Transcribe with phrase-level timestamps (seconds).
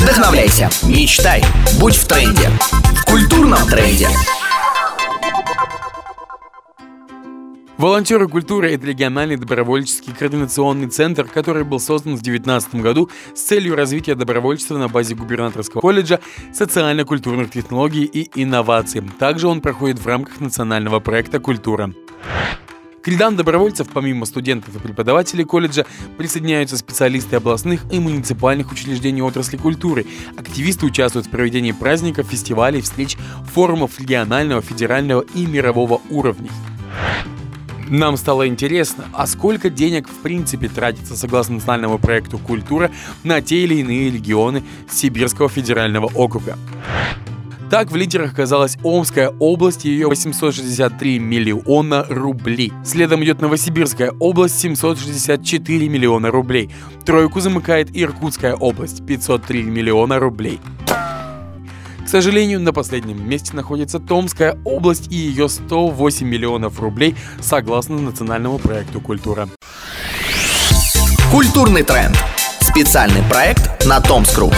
[0.00, 1.44] Вдохновляйся, мечтай,
[1.78, 2.48] будь в тренде.
[2.70, 4.08] В культурном тренде.
[7.76, 13.76] Волонтеры культуры– это региональный добровольческий координационный центр, который был создан в 2019 году с целью
[13.76, 16.20] развития добровольчества на базе губернаторского колледжа
[16.52, 19.02] социально-культурных технологий и инноваций.
[19.18, 21.92] Также он проходит в рамках национального проекта «Культура».
[23.02, 25.86] К рядам добровольцев, помимо студентов и преподавателей колледжа,
[26.18, 30.06] присоединяются специалисты областных и муниципальных учреждений отрасли культуры.
[30.36, 33.16] Активисты участвуют в проведении праздников, фестивалей, встреч,
[33.52, 36.50] форумов регионального, федерального и мирового уровней.
[37.88, 42.90] Нам стало интересно, а сколько денег в принципе тратится согласно национальному проекту «Культура»
[43.24, 46.56] на те или иные регионы Сибирского федерального округа.
[47.70, 52.72] Так в лидерах оказалась Омская область, ее 863 миллиона рублей.
[52.84, 56.68] Следом идет Новосибирская область, 764 миллиона рублей.
[57.06, 60.58] Тройку замыкает Иркутская область, 503 миллиона рублей.
[62.04, 68.58] К сожалению, на последнем месте находится Томская область и ее 108 миллионов рублей согласно национальному
[68.58, 69.48] проекту «Культура».
[71.30, 72.16] Культурный тренд.
[72.60, 74.50] Специальный проект на Томскру.